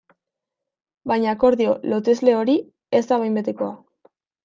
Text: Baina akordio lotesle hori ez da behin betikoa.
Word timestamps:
Baina 1.11 1.35
akordio 1.37 1.77
lotesle 1.93 2.37
hori 2.41 2.59
ez 3.03 3.07
da 3.15 3.25
behin 3.25 3.41
betikoa. 3.43 3.73